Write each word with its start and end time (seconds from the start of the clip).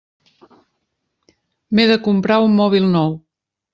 M'he 1.75 1.85
de 1.91 1.99
comprar 2.09 2.39
un 2.47 2.57
mòbil 2.63 2.89
nou. 2.97 3.15